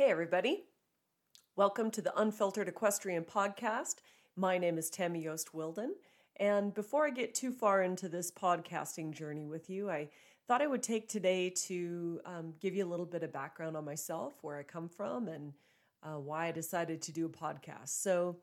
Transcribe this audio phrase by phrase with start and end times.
[0.00, 0.64] Hey, everybody.
[1.56, 3.96] Welcome to the Unfiltered Equestrian Podcast.
[4.34, 5.90] My name is Tammy Yost Wilden.
[6.36, 10.08] And before I get too far into this podcasting journey with you, I
[10.48, 13.84] thought I would take today to um, give you a little bit of background on
[13.84, 15.52] myself, where I come from, and
[16.02, 17.88] uh, why I decided to do a podcast.
[17.88, 18.38] So,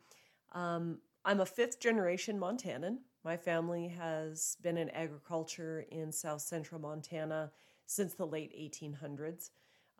[0.52, 2.98] um, I'm a fifth generation Montanan.
[3.26, 7.52] My family has been in agriculture in south central Montana
[7.88, 9.50] since the late 1800s.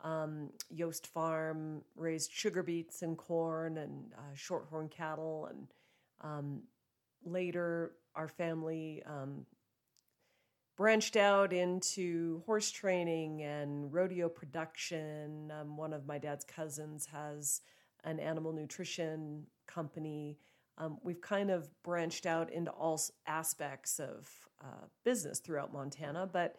[0.04, 5.50] Um, Yost Farm raised sugar beets and corn and uh, shorthorn cattle.
[5.50, 5.68] And
[6.22, 6.62] um,
[7.26, 9.46] later, our family um,
[10.76, 15.52] branched out into horse training and rodeo production.
[15.60, 17.62] Um, one of my dad's cousins has
[18.04, 20.38] an animal nutrition company.
[20.78, 24.30] Um, we've kind of branched out into all aspects of
[24.64, 26.58] uh, business throughout Montana, but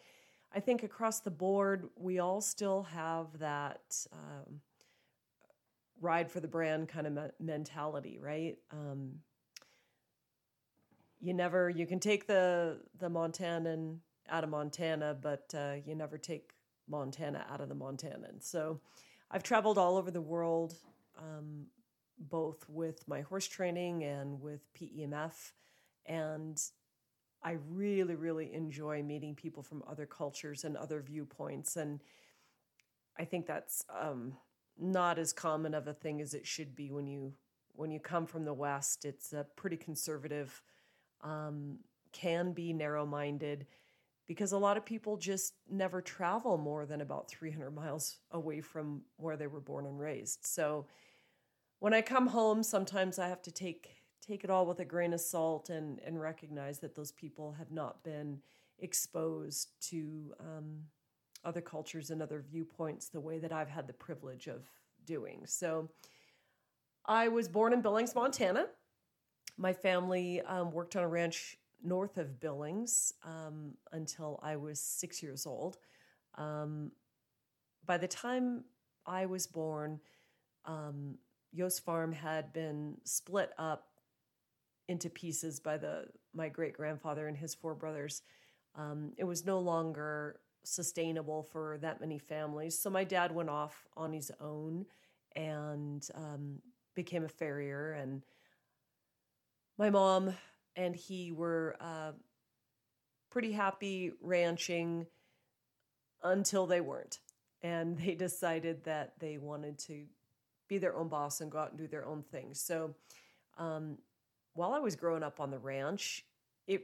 [0.55, 4.61] I think across the board, we all still have that um,
[6.01, 8.57] ride for the brand kind of me- mentality, right?
[8.73, 9.21] Um,
[11.21, 13.99] you never you can take the the Montanan
[14.31, 16.53] out of Montana, but uh, you never take
[16.89, 18.41] Montana out of the Montanan.
[18.41, 18.81] So
[19.31, 20.75] I've traveled all over the world,
[21.19, 21.67] um,
[22.19, 25.53] both with my horse training and with PEMF,
[26.07, 26.61] and
[27.43, 31.77] I really, really enjoy meeting people from other cultures and other viewpoints.
[31.77, 32.01] And
[33.19, 34.35] I think that's um,
[34.79, 37.35] not as common of a thing as it should be when you
[37.75, 39.05] when you come from the West.
[39.05, 40.63] It's a pretty conservative,
[41.23, 41.79] um,
[42.13, 43.69] can be narrow minded,
[44.27, 49.03] because a lot of people just never travel more than about 300 miles away from
[49.17, 50.45] where they were born and raised.
[50.45, 50.87] So
[51.79, 55.13] when I come home, sometimes I have to take take it all with a grain
[55.13, 58.41] of salt and and recognize that those people have not been
[58.81, 60.85] exposed to um,
[61.45, 64.65] other cultures and other viewpoints the way that I've had the privilege of
[65.05, 65.43] doing.
[65.47, 65.89] So,
[67.05, 68.67] I was born in Billings, Montana.
[69.57, 75.23] My family um, worked on a ranch north of Billings um, until I was six
[75.23, 75.79] years old.
[76.37, 76.93] Um,
[77.87, 78.65] by the time
[79.07, 80.01] I was born,
[80.67, 81.17] um,
[81.53, 83.89] Yost Farm had been split up
[84.89, 88.23] into pieces by the my great grandfather and his four brothers.
[88.75, 92.79] Um, it was no longer sustainable for that many families.
[92.79, 94.87] So my dad went off on his own
[95.35, 96.59] and um,
[96.95, 97.93] became a farrier.
[97.93, 98.23] And
[99.79, 100.35] my mom
[100.77, 102.13] and he were uh,
[103.31, 105.07] pretty happy ranching
[106.23, 107.19] until they weren't.
[107.63, 110.05] And they decided that they wanted to
[110.69, 112.53] be their own boss and go out and do their own thing.
[112.53, 112.95] So
[113.57, 113.99] um,
[114.59, 116.25] while I was growing up on the ranch,
[116.67, 116.83] it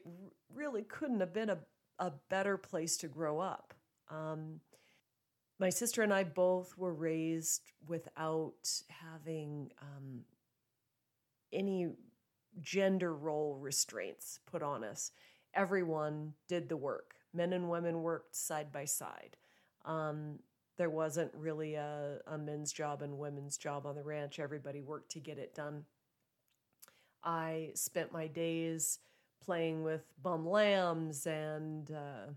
[0.54, 1.58] really couldn't have been a,
[1.98, 3.74] a better place to grow up.
[4.08, 4.60] Um,
[5.58, 10.20] my sister and I both were raised without having um,
[11.52, 11.88] any
[12.60, 15.10] gender role restraints put on us.
[15.52, 17.16] Everyone did the work.
[17.32, 19.36] Men and women worked side by side.
[19.84, 20.38] Um,
[20.76, 24.38] there wasn't really a, a men's job and women's job on the ranch.
[24.38, 25.86] Everybody worked to get it done.
[27.24, 28.98] I spent my days
[29.42, 32.32] playing with bum lambs and uh,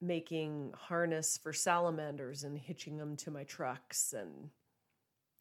[0.00, 4.50] making harness for salamanders and hitching them to my trucks and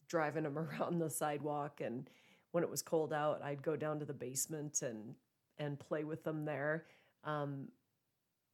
[0.08, 1.82] driving them around the sidewalk.
[1.82, 2.10] And
[2.52, 5.16] when it was cold out, I'd go down to the basement and
[5.60, 6.86] and play with them there.
[7.24, 7.68] Um,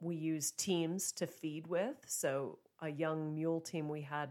[0.01, 1.95] we used teams to feed with.
[2.07, 4.29] So a young mule team we had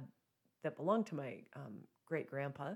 [0.63, 2.75] that belonged to my um, great grandpa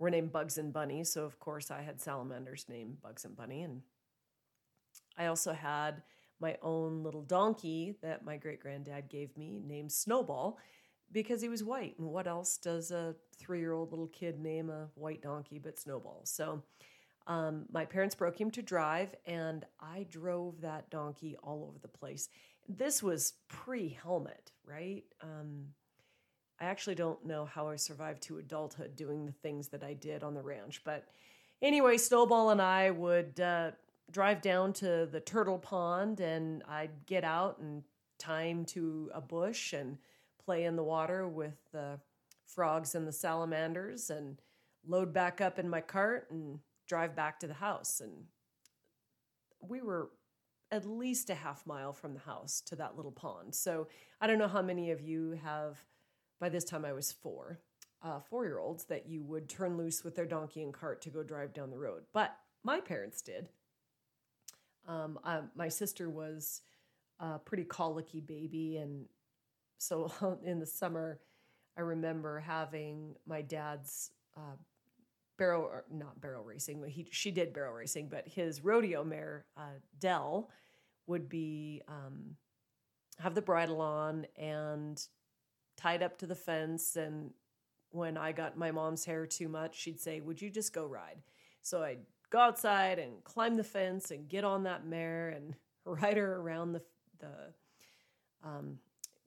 [0.00, 1.04] were named Bugs and Bunny.
[1.04, 3.62] So, of course, I had salamanders named Bugs and Bunny.
[3.62, 3.82] And
[5.16, 6.02] I also had
[6.40, 10.58] my own little donkey that my great granddad gave me named Snowball
[11.12, 11.98] because he was white.
[11.98, 15.78] And what else does a three year old little kid name a white donkey but
[15.78, 16.22] Snowball?
[16.24, 16.62] So,
[17.26, 21.88] um, my parents broke him to drive, and I drove that donkey all over the
[21.88, 22.30] place.
[22.66, 25.04] This was pre helmet, right?
[25.22, 25.66] Um,
[26.60, 30.22] I actually don't know how I survived to adulthood doing the things that I did
[30.22, 30.82] on the ranch.
[30.84, 31.06] But
[31.62, 33.70] anyway, Snowball and I would uh,
[34.10, 37.82] drive down to the turtle pond and I'd get out and
[38.18, 39.96] time to a bush and
[40.44, 41.98] play in the water with the
[42.46, 44.40] frogs and the salamanders and
[44.86, 48.00] load back up in my cart and drive back to the house.
[48.00, 48.24] And
[49.60, 50.10] we were
[50.70, 53.54] at least a half mile from the house to that little pond.
[53.54, 53.88] So
[54.20, 55.78] I don't know how many of you have
[56.40, 57.60] by this time I was four,
[58.02, 61.10] uh, four year olds that you would turn loose with their donkey and cart to
[61.10, 62.04] go drive down the road.
[62.12, 62.34] But
[62.64, 63.48] my parents did.
[64.88, 66.62] Um, uh, my sister was
[67.20, 69.04] a pretty colicky baby, and
[69.78, 70.10] so
[70.44, 71.20] in the summer,
[71.76, 74.56] I remember having my dad's uh,
[75.38, 76.82] barrel, not barrel racing.
[76.88, 80.50] He she did barrel racing, but his rodeo mare uh, Dell
[81.06, 82.36] would be um,
[83.18, 85.00] have the bridle on and
[85.80, 86.96] tied up to the fence.
[86.96, 87.30] And
[87.90, 91.22] when I got my mom's hair too much, she'd say, "Would you just go ride?"
[91.62, 95.54] So I'd go outside and climb the fence and get on that mare and
[95.84, 96.82] ride her around the
[97.18, 97.54] the.
[98.42, 98.78] Um,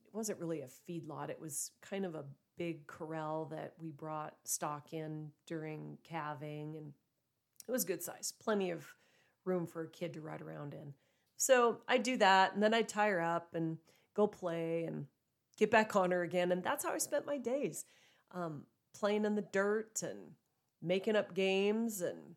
[0.04, 2.24] it wasn't really a feedlot; it was kind of a
[2.56, 6.92] big corral that we brought stock in during calving, and
[7.66, 8.86] it was good size, plenty of
[9.44, 10.94] room for a kid to ride around in.
[11.36, 13.78] So I'd do that, and then I'd tie her up and
[14.14, 15.06] go play and
[15.56, 17.84] get back on her again, and that's how I spent my days,
[18.32, 18.64] um,
[18.94, 20.32] playing in the dirt and
[20.82, 22.36] making up games and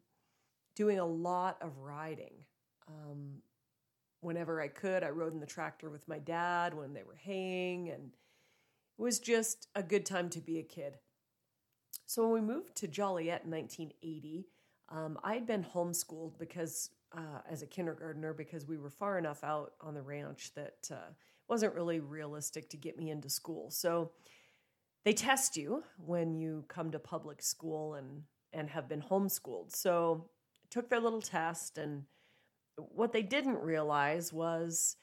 [0.75, 2.34] doing a lot of riding.
[2.88, 3.42] Um,
[4.22, 7.90] whenever I could, I rode in the tractor with my dad when they were haying,
[7.90, 8.12] and
[8.98, 10.98] it was just a good time to be a kid.
[12.06, 14.48] So when we moved to Joliet in 1980,
[14.90, 19.74] um, I'd been homeschooled because uh, as a kindergartner because we were far enough out
[19.81, 21.12] on the ranch that uh,
[21.50, 23.72] wasn't really realistic to get me into school.
[23.72, 24.12] So
[25.06, 28.24] they test you when you come to public school and
[28.54, 29.76] and have been homeschooled.
[29.76, 30.30] So
[30.70, 32.04] took their little test and
[32.76, 34.98] what they didn't realize was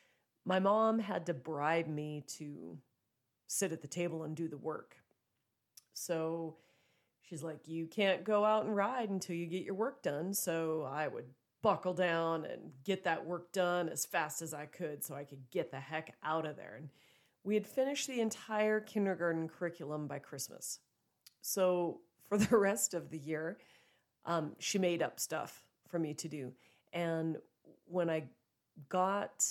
[0.44, 2.78] my mom had to bribe me to
[3.46, 4.96] sit at the table and do the work.
[5.92, 6.56] So
[7.22, 10.34] she's like, You can't go out and ride until you get your work done.
[10.34, 11.26] So I would
[11.64, 15.50] buckle down and get that work done as fast as I could so I could
[15.50, 16.74] get the heck out of there.
[16.76, 16.90] And
[17.42, 20.80] we had finished the entire kindergarten curriculum by Christmas.
[21.40, 23.56] So for the rest of the year,
[24.26, 26.52] um, she made up stuff for me to do.
[26.92, 27.38] And
[27.86, 28.24] when I
[28.90, 29.42] got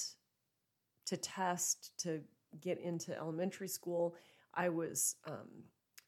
[1.08, 2.22] to test to
[2.62, 4.16] get into elementary school,
[4.54, 5.50] I was um,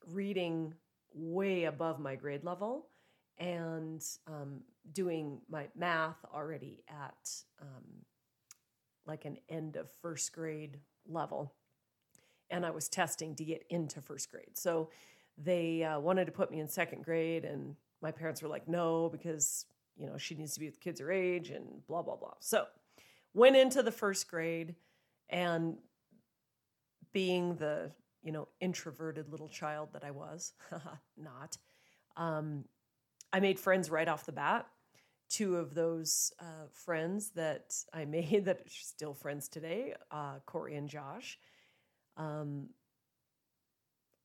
[0.06, 0.76] reading
[1.16, 2.90] way above my grade level
[3.38, 4.62] and um,
[4.94, 7.30] doing my math already at
[7.62, 7.84] um,
[9.06, 11.54] like an end of first grade level.
[12.50, 14.52] And I was testing to get into first grade.
[14.54, 14.90] So
[15.38, 19.10] they uh, wanted to put me in second grade, and my parents were like, no,
[19.10, 19.66] because,
[19.98, 22.34] you know, she needs to be with kids her age and blah, blah, blah.
[22.40, 22.66] So
[23.34, 24.76] went into the first grade
[25.30, 25.78] and
[27.14, 27.92] being the
[28.24, 30.54] you know introverted little child that i was
[31.18, 31.58] not
[32.18, 32.64] um,
[33.36, 34.68] i made friends right off the bat
[35.30, 40.76] two of those uh, friends that i made that are still friends today uh, corey
[40.76, 41.38] and josh
[42.18, 42.70] um,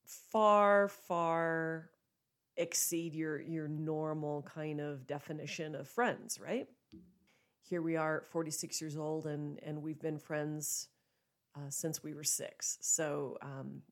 [0.07, 1.91] far far
[2.57, 6.69] exceed your your normal kind of definition of friends right
[7.63, 10.89] here we are 46 years old and and we've been friends
[11.57, 12.79] uh, since we were six.
[12.81, 13.83] So um,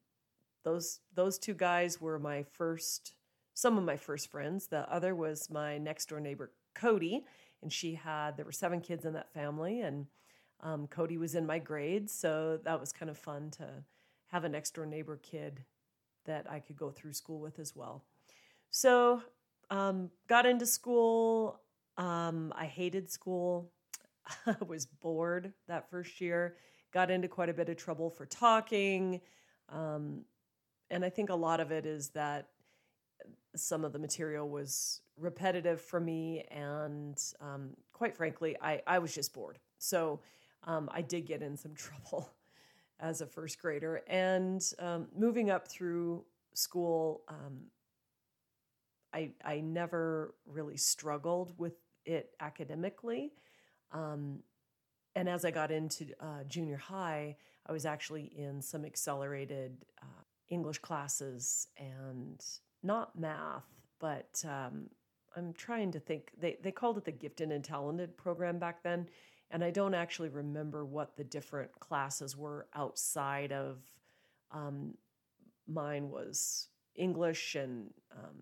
[0.64, 3.14] those those two guys were my first,
[3.58, 4.68] some of my first friends.
[4.68, 7.24] The other was my next door neighbor Cody,
[7.60, 10.06] and she had there were seven kids in that family, and
[10.60, 13.66] um, Cody was in my grade, so that was kind of fun to
[14.28, 15.64] have a next door neighbor kid
[16.24, 18.04] that I could go through school with as well.
[18.70, 19.22] So
[19.70, 21.60] um, got into school.
[21.96, 23.72] Um, I hated school.
[24.46, 26.54] I was bored that first year
[26.92, 29.20] got into quite a bit of trouble for talking.
[29.68, 30.22] Um,
[30.90, 32.48] and I think a lot of it is that
[33.58, 36.44] some of the material was repetitive for me.
[36.50, 39.58] And um, quite frankly, I, I was just bored.
[39.78, 40.20] So
[40.64, 42.30] um, I did get in some trouble
[43.00, 44.02] as a first grader.
[44.08, 46.24] And um, moving up through
[46.54, 47.58] school, um,
[49.12, 51.74] I, I never really struggled with
[52.04, 53.32] it academically.
[53.92, 54.40] Um,
[55.14, 57.36] and as I got into uh, junior high,
[57.66, 62.42] I was actually in some accelerated uh, English classes and
[62.82, 63.66] not math,
[63.98, 64.88] but um,
[65.36, 66.32] I'm trying to think.
[66.40, 69.08] They, they called it the Gifted and Talented program back then.
[69.50, 73.78] And I don't actually remember what the different classes were outside of
[74.52, 74.94] um,
[75.66, 78.36] mine was English and um,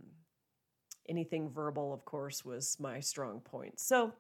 [1.09, 3.79] anything verbal, of course, was my strong point.
[3.79, 4.13] So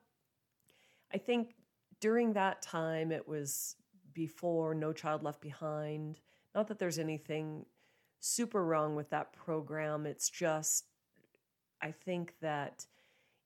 [1.12, 1.54] I think
[2.00, 3.76] during that time, it was
[4.12, 6.20] before No Child Left Behind.
[6.54, 7.66] Not that there's anything
[8.20, 10.06] super wrong with that program.
[10.06, 10.86] It's just,
[11.82, 12.86] I think that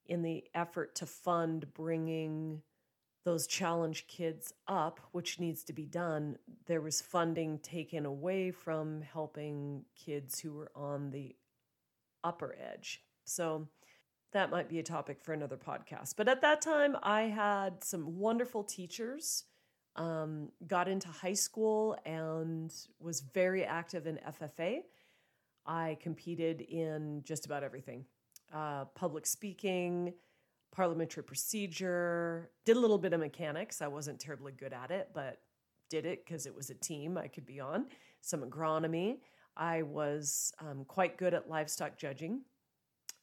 [0.06, 2.62] in the effort to fund bringing
[3.24, 9.02] those challenge kids up, which needs to be done, there was funding taken away from
[9.02, 11.36] helping kids who were on the
[12.24, 13.02] upper edge.
[13.24, 13.68] So
[14.32, 16.14] that might be a topic for another podcast.
[16.16, 19.44] But at that time, I had some wonderful teachers.
[20.00, 24.78] Um, got into high school and was very active in FFA.
[25.66, 28.06] I competed in just about everything
[28.52, 30.12] uh, public speaking,
[30.72, 33.82] parliamentary procedure, did a little bit of mechanics.
[33.82, 35.38] I wasn't terribly good at it, but
[35.88, 37.86] did it because it was a team I could be on.
[38.20, 39.18] Some agronomy.
[39.56, 42.42] I was um, quite good at livestock judging.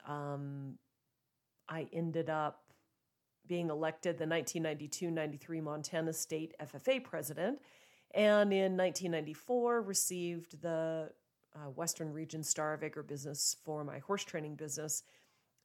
[0.06, 0.78] Um,
[1.70, 2.64] I ended up
[3.48, 7.60] being elected the 1992 93 Montana State FFA president,
[8.14, 11.10] and in 1994 received the
[11.56, 15.04] uh, Western Region Star of Agribusiness for my horse training business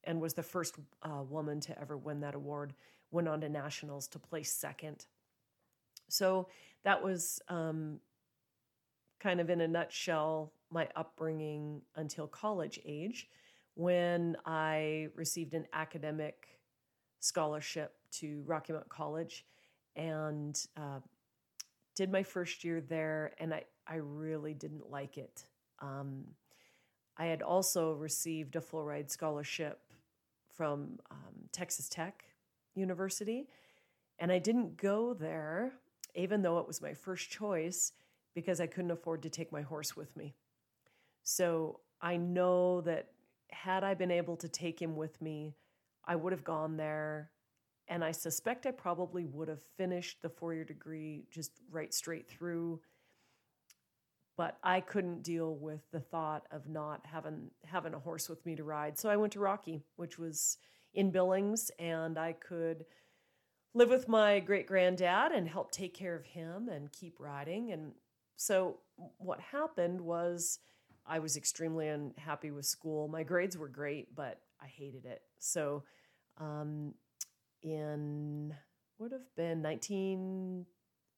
[0.05, 2.75] and was the first uh, woman to ever win that award.
[3.11, 5.07] Went on to nationals to place second.
[6.09, 6.49] So
[6.85, 8.01] that was um,
[9.21, 13.29] kind of in a nutshell my upbringing until college age
[13.75, 16.49] when I received an academic
[17.23, 19.45] scholarship to Rocky Mountain College
[19.97, 20.99] and uh,
[21.95, 25.45] did my first year there, and I, I really didn't like it.
[25.81, 26.25] Um,
[27.17, 29.81] I had also received a full ride scholarship
[30.55, 32.25] from um, Texas Tech
[32.75, 33.49] University,
[34.19, 35.73] and I didn't go there,
[36.14, 37.93] even though it was my first choice,
[38.35, 40.35] because I couldn't afford to take my horse with me.
[41.23, 43.09] So I know that
[43.50, 45.55] had I been able to take him with me,
[46.04, 47.30] I would have gone there.
[47.88, 52.28] And I suspect I probably would have finished the four year degree just right straight
[52.28, 52.80] through.
[54.37, 58.56] But I couldn't deal with the thought of not having having a horse with me
[58.56, 58.99] to ride.
[58.99, 60.59] So I went to Rocky, which was
[60.94, 62.85] in Billings, and I could
[63.75, 67.73] live with my great granddad and help take care of him and keep riding.
[67.73, 67.92] And
[68.37, 68.78] so
[69.18, 70.59] what happened was
[71.06, 73.09] I was extremely unhappy with school.
[73.09, 75.23] My grades were great, but I hated it.
[75.38, 75.83] So,
[76.38, 76.95] um,
[77.62, 78.54] in
[78.99, 80.66] would have been 19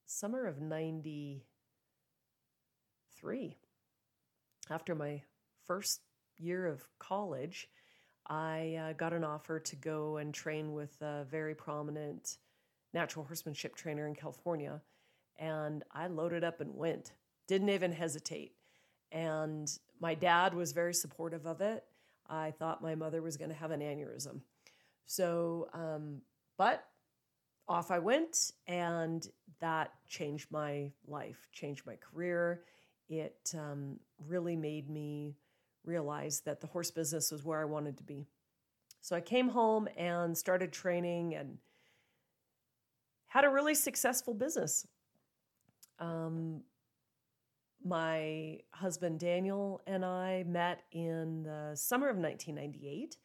[0.07, 3.57] summer of 93
[4.71, 5.23] after my
[5.67, 6.01] first
[6.37, 7.69] year of college
[8.27, 12.37] i uh, got an offer to go and train with a very prominent
[12.93, 14.83] natural horsemanship trainer in california
[15.39, 17.13] and i loaded up and went
[17.47, 18.53] didn't even hesitate
[19.15, 21.85] and my dad was very supportive of it.
[22.29, 24.41] I thought my mother was going to have an aneurysm.
[25.07, 26.23] So, um,
[26.57, 26.85] but
[27.69, 29.27] off I went, and
[29.61, 32.63] that changed my life, changed my career.
[33.09, 35.37] It um, really made me
[35.85, 38.27] realize that the horse business was where I wanted to be.
[39.01, 41.59] So I came home and started training and
[43.27, 44.87] had a really successful business.
[45.99, 46.63] Um,
[47.85, 53.17] my husband Daniel and I met in the summer of 1998,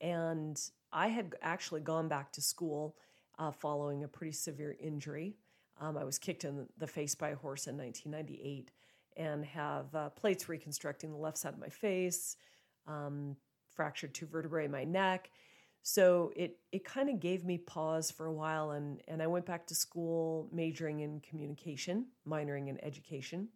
[0.00, 0.60] and
[0.92, 2.96] I had actually gone back to school
[3.38, 5.36] uh, following a pretty severe injury.
[5.78, 8.70] Um, I was kicked in the face by a horse in 1998
[9.18, 12.36] and have uh, plates reconstructing the left side of my face,
[12.86, 13.36] um,
[13.70, 15.30] fractured two vertebrae in my neck.
[15.82, 19.46] So it it kind of gave me pause for a while, and and I went
[19.46, 23.48] back to school, majoring in communication, minoring in education.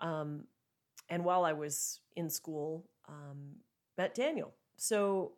[0.00, 0.44] Um,
[1.08, 3.56] and while I was in school, um,
[3.98, 4.52] met Daniel.
[4.76, 5.32] So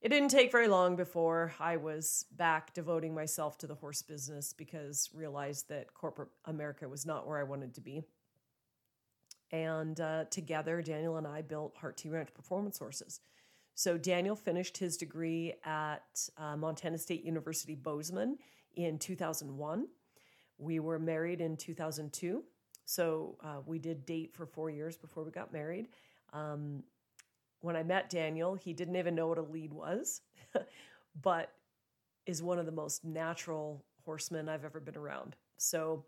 [0.00, 4.52] it didn't take very long before I was back devoting myself to the horse business
[4.52, 8.02] because realized that corporate America was not where I wanted to be.
[9.50, 13.20] And uh, together, Daniel and I built Heart T Ranch Performance Horses.
[13.74, 18.38] So Daniel finished his degree at uh, Montana State University Bozeman
[18.76, 19.88] in 2001.
[20.58, 22.44] We were married in 2002.
[22.84, 25.88] So uh, we did date for four years before we got married.
[26.32, 26.82] Um,
[27.60, 30.20] when I met Daniel, he didn't even know what a lead was,
[31.22, 31.52] but
[32.26, 35.36] is one of the most natural horsemen I've ever been around.
[35.56, 36.04] So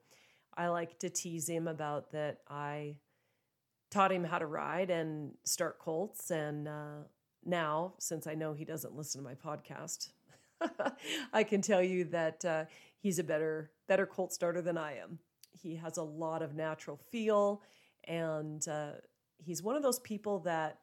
[0.56, 2.40] I like to tease him about that.
[2.48, 2.96] I
[3.90, 6.30] taught him how to ride and start colts.
[6.30, 7.04] And uh,
[7.44, 10.08] now, since I know he doesn't listen to my podcast,
[11.32, 12.64] I can tell you that uh,
[12.98, 15.18] he's a better better colt starter than I am.
[15.62, 17.62] He has a lot of natural feel,
[18.04, 18.92] and uh,
[19.38, 20.78] he's one of those people that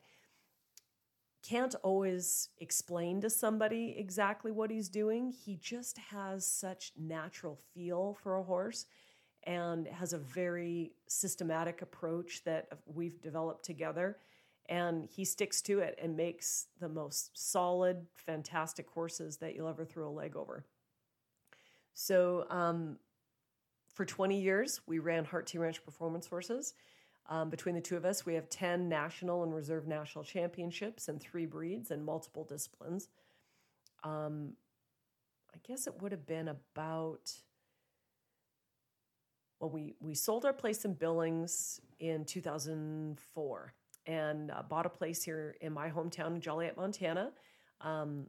[1.43, 5.31] can't always explain to somebody exactly what he's doing.
[5.31, 8.85] He just has such natural feel for a horse
[9.45, 14.17] and has a very systematic approach that we've developed together.
[14.69, 19.83] And he sticks to it and makes the most solid, fantastic horses that you'll ever
[19.83, 20.65] throw a leg over.
[21.93, 22.97] So, um,
[23.93, 26.73] for 20 years, we ran Heart T Ranch Performance Horses.
[27.29, 31.19] Um, between the two of us, we have 10 national and reserve national championships in
[31.19, 33.07] three breeds and multiple disciplines.
[34.03, 34.53] Um,
[35.53, 37.31] I guess it would have been about,
[39.59, 43.73] well, we, we sold our place in Billings in 2004.
[44.05, 47.31] and uh, bought a place here in my hometown Joliet, Montana.
[47.79, 48.25] Um,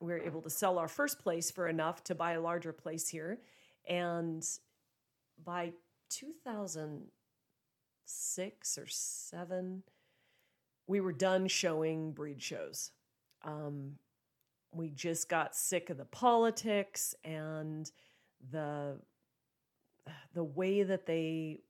[0.00, 3.08] we were able to sell our first place for enough to buy a larger place
[3.08, 3.40] here.
[3.86, 4.46] And
[5.44, 5.72] by
[6.10, 9.82] 2006 or seven,
[10.86, 12.92] we were done showing breed shows.
[13.42, 13.96] Um,
[14.72, 17.90] we just got sick of the politics and
[18.50, 18.98] the
[20.34, 21.60] the way that they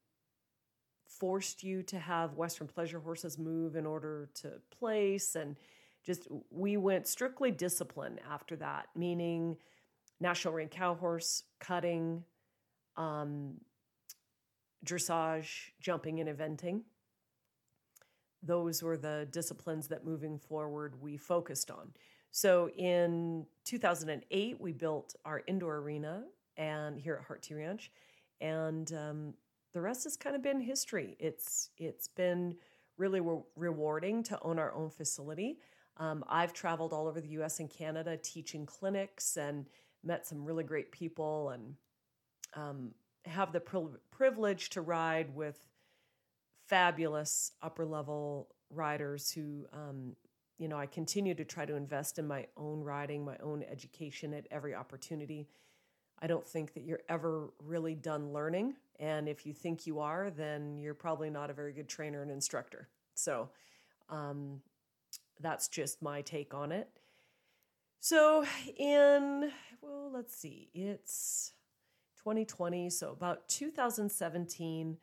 [1.06, 5.34] forced you to have Western pleasure horses move in order to place.
[5.34, 5.56] And
[6.04, 9.56] just we went strictly discipline after that, meaning
[10.20, 12.22] national reined cow horse, cutting,
[12.98, 13.54] um,
[14.84, 16.82] dressage, jumping, and eventing.
[18.42, 21.92] Those were the disciplines that moving forward we focused on.
[22.30, 26.24] So in 2008, we built our indoor arena
[26.56, 27.90] and here at Heart T Ranch,
[28.40, 29.34] and um,
[29.72, 31.16] the rest has kind of been history.
[31.18, 32.56] It's it's been
[32.96, 35.58] really re- rewarding to own our own facility.
[35.96, 37.60] Um, I've traveled all over the U.S.
[37.60, 39.66] and Canada teaching clinics and
[40.04, 41.74] met some really great people and
[42.54, 42.92] um,
[43.24, 45.58] have the pri- privilege to ride with
[46.66, 50.14] fabulous upper level riders who um,
[50.58, 54.34] you know I continue to try to invest in my own riding, my own education
[54.34, 55.48] at every opportunity.
[56.20, 58.74] I don't think that you're ever really done learning.
[58.98, 62.30] And if you think you are, then you're probably not a very good trainer and
[62.30, 62.88] instructor.
[63.14, 63.50] So
[64.10, 64.60] um,
[65.40, 66.88] that's just my take on it.
[68.00, 68.44] So
[68.76, 69.50] in,
[69.80, 71.52] well, let's see, it's
[72.28, 72.90] 2020.
[72.90, 74.98] So about 2017,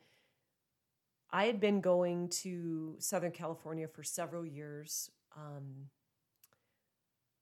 [1.32, 5.10] I had been going to Southern California for several years.
[5.36, 5.88] Um,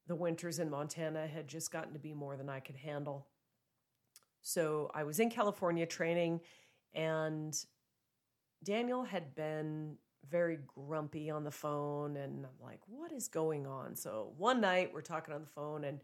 [0.07, 3.27] the winters in Montana had just gotten to be more than I could handle.
[4.41, 6.41] So I was in California training,
[6.95, 7.55] and
[8.63, 9.97] Daniel had been
[10.31, 12.17] very grumpy on the phone.
[12.17, 13.97] And I'm like, what is going on?
[13.97, 16.01] So one night we're talking on the phone, and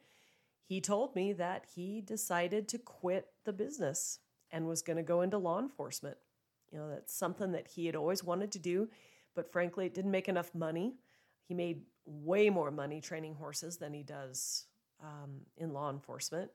[0.70, 4.20] he told me that he decided to quit the business
[4.52, 6.16] and was going to go into law enforcement.
[6.70, 8.88] You know, that's something that he had always wanted to do,
[9.34, 10.94] but frankly, it didn't make enough money.
[11.42, 14.66] He made way more money training horses than he does
[15.02, 16.52] um, in law enforcement.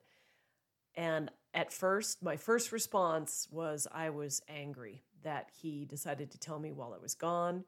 [0.95, 6.57] And at first, my first response was I was angry that he decided to tell
[6.57, 7.65] me while I was gone.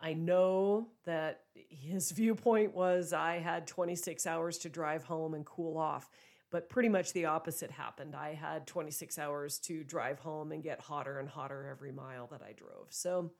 [0.00, 5.76] I know that his viewpoint was I had 26 hours to drive home and cool
[5.76, 6.08] off,
[6.50, 8.14] but pretty much the opposite happened.
[8.14, 12.42] I had 26 hours to drive home and get hotter and hotter every mile that
[12.42, 12.86] I drove.
[12.90, 13.30] So,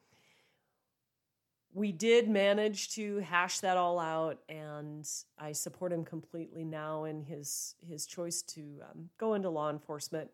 [1.72, 7.22] we did manage to hash that all out, and I support him completely now in
[7.22, 10.30] his his choice to um, go into law enforcement.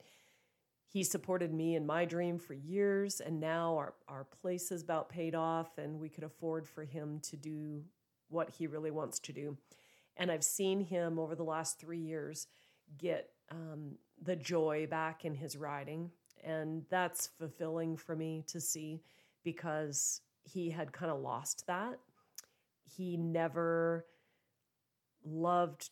[0.96, 5.10] He supported me in my dream for years, and now our our place is about
[5.10, 7.84] paid off, and we could afford for him to do
[8.30, 9.58] what he really wants to do.
[10.16, 12.46] And I've seen him over the last three years
[12.96, 16.10] get um, the joy back in his riding,
[16.42, 19.02] and that's fulfilling for me to see
[19.44, 21.98] because he had kind of lost that.
[22.84, 24.06] He never
[25.26, 25.90] loved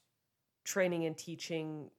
[0.64, 1.90] training and teaching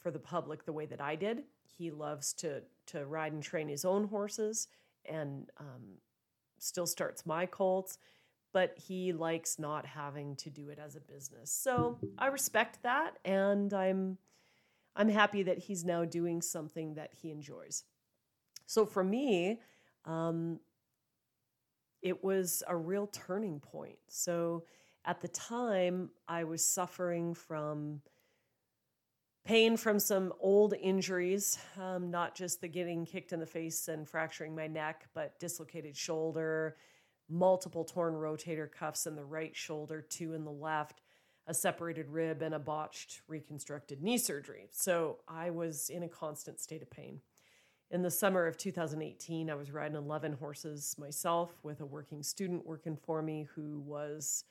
[0.00, 1.44] for the public the way that I did.
[1.80, 4.68] He loves to to ride and train his own horses,
[5.06, 5.96] and um,
[6.58, 7.96] still starts my colts.
[8.52, 11.50] But he likes not having to do it as a business.
[11.50, 14.18] So I respect that, and I'm
[14.94, 17.84] I'm happy that he's now doing something that he enjoys.
[18.66, 19.60] So for me,
[20.04, 20.60] um,
[22.02, 23.98] it was a real turning point.
[24.08, 24.64] So
[25.06, 28.02] at the time, I was suffering from
[29.50, 34.08] pain from some old injuries, um, not just the getting kicked in the face and
[34.08, 36.76] fracturing my neck, but dislocated shoulder,
[37.28, 41.00] multiple torn rotator cuffs in the right shoulder, two in the left,
[41.48, 44.68] a separated rib, and a botched reconstructed knee surgery.
[44.70, 47.20] So I was in a constant state of pain.
[47.90, 52.64] In the summer of 2018, I was riding 11 horses myself with a working student
[52.64, 54.44] working for me who was,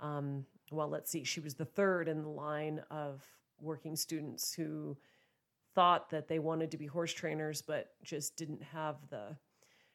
[0.00, 3.22] um, well, let's see, she was the third in the line of
[3.60, 4.96] working students who
[5.74, 9.36] thought that they wanted to be horse trainers but just didn't have the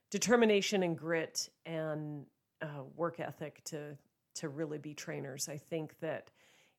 [0.09, 2.25] determination and grit and
[2.61, 3.97] uh, work ethic to
[4.35, 5.47] to really be trainers.
[5.47, 6.29] I think that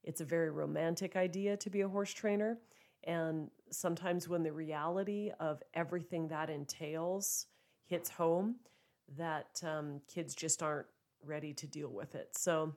[0.05, 2.59] it's a very romantic idea to be a horse trainer
[3.07, 7.47] and sometimes when the reality of everything that entails
[7.85, 8.57] hits home,
[9.17, 10.89] that um, kids just aren't
[11.25, 12.31] ready to deal with it.
[12.37, 12.75] So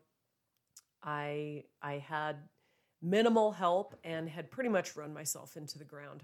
[1.04, 2.38] I I had
[3.02, 6.24] minimal help and had pretty much run myself into the ground.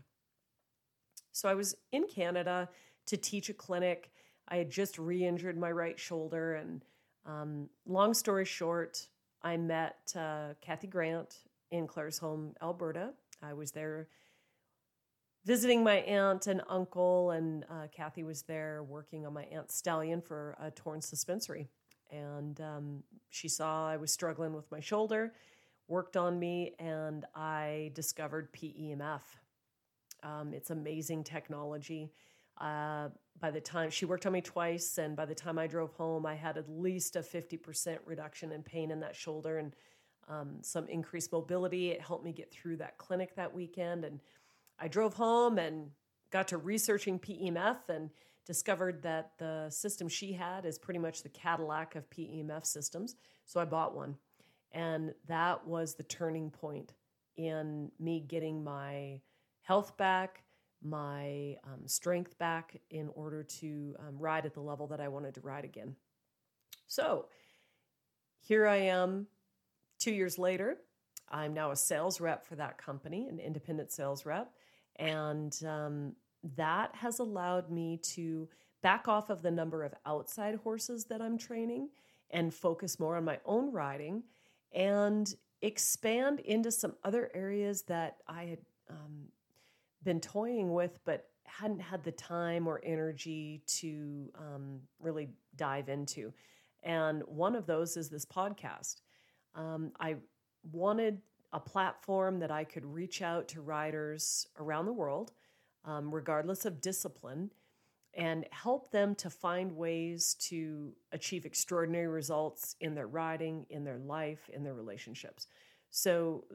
[1.32, 2.70] So I was in Canada
[3.08, 4.12] to teach a clinic.
[4.48, 6.84] I had just re-injured my right shoulder and
[7.28, 9.10] Um, long story short,
[9.42, 13.14] I met uh, Kathy Grant in Claire's Claresholm, Alberta.
[13.42, 14.08] I was there
[15.44, 20.22] visiting my aunt and uncle, and uh, Kathy was there working on my aunt's stallion
[20.22, 21.68] for a torn suspensory.
[22.12, 25.34] And um, she saw I was struggling with my shoulder,
[25.88, 29.22] worked on me, and I discovered PEMF.
[30.24, 32.12] Um, it's amazing technology.
[32.60, 35.94] Uh, by the time she worked on me twice, and by the time I drove
[35.94, 39.76] home, I had at least a 50% reduction in pain in that shoulder and
[40.28, 41.92] um, some increased mobility.
[41.92, 44.06] It helped me get through that clinic that weekend.
[44.06, 44.22] And
[44.80, 45.92] I drove home and
[46.32, 48.10] got to researching PEMF and
[48.46, 53.16] discovered that the system she had is pretty much the Cadillac of PEMF systems.
[53.46, 54.16] So I bought one.
[54.76, 56.94] And that was the turning point
[57.38, 59.22] in me getting my
[59.62, 60.44] health back,
[60.84, 65.34] my um, strength back in order to um, ride at the level that I wanted
[65.36, 65.96] to ride again.
[66.88, 67.28] So
[68.42, 69.28] here I am
[69.98, 70.78] two years later.
[71.30, 74.52] I'm now a sales rep for that company, an independent sales rep.
[74.98, 76.16] And um,
[76.58, 78.50] that has allowed me to
[78.84, 81.90] back off of the number of outside horses that I'm training
[82.30, 84.24] and focus more on my own riding
[84.76, 88.60] and expand into some other areas that I had
[88.90, 89.30] um,
[90.04, 96.34] been toying with, but hadn't had the time or energy to um, really dive into.
[96.84, 98.98] And one of those is this podcast.
[99.56, 100.18] Um, I
[100.72, 101.20] wanted
[101.54, 105.32] a platform that I could reach out to riders around the world,
[105.86, 107.52] um, regardless of discipline,
[108.16, 113.98] and help them to find ways to achieve extraordinary results in their riding, in their
[113.98, 115.48] life, in their relationships.
[115.90, 116.46] So,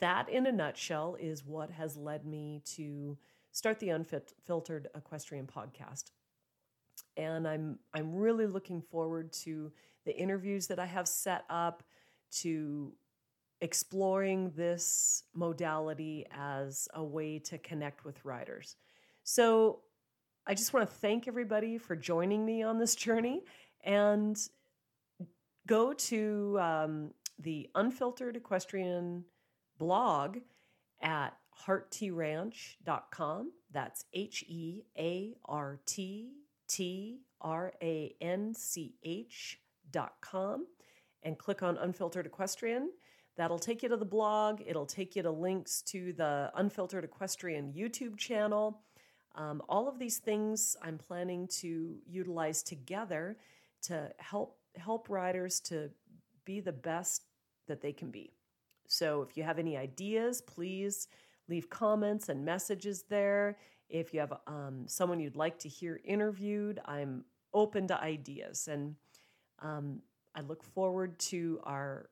[0.00, 3.16] that in a nutshell is what has led me to
[3.52, 6.10] start the Unfiltered Equestrian podcast.
[7.16, 9.72] And I'm I'm really looking forward to
[10.04, 11.82] the interviews that I have set up
[12.30, 12.92] to
[13.60, 18.76] exploring this modality as a way to connect with riders.
[19.24, 19.80] So
[20.48, 23.42] I just want to thank everybody for joining me on this journey
[23.84, 24.40] and
[25.66, 29.24] go to um, the Unfiltered Equestrian
[29.76, 30.38] blog
[31.02, 33.52] at hearttranch.com.
[33.70, 36.32] That's H E A R T
[36.66, 40.66] T R A N C H.com
[41.24, 42.88] and click on Unfiltered Equestrian.
[43.36, 44.62] That'll take you to the blog.
[44.66, 48.80] It'll take you to links to the Unfiltered Equestrian YouTube channel.
[49.38, 53.38] Um, all of these things I'm planning to utilize together
[53.82, 55.90] to help help riders to
[56.44, 57.22] be the best
[57.68, 58.32] that they can be.
[58.88, 61.08] So if you have any ideas, please
[61.48, 63.58] leave comments and messages there.
[63.88, 67.24] If you have um, someone you'd like to hear interviewed, I'm
[67.54, 68.68] open to ideas.
[68.68, 68.96] And
[69.60, 70.00] um,
[70.34, 72.10] I look forward to our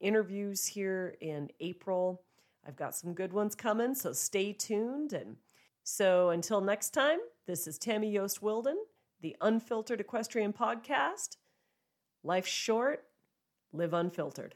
[0.00, 2.22] interviews here in April.
[2.66, 5.12] I've got some good ones coming, so stay tuned.
[5.12, 5.36] And
[5.90, 8.76] so until next time, this is Tammy Yost Wilden,
[9.22, 11.38] the Unfiltered Equestrian Podcast.
[12.22, 13.04] Life's short,
[13.72, 14.54] live unfiltered.